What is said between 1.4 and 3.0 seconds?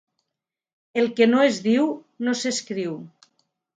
es diu, no s'escriu.